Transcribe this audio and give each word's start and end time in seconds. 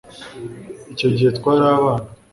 icyo 0.91 1.07
gihe 1.15 1.29
twari 1.37 1.63
abana 1.75 2.07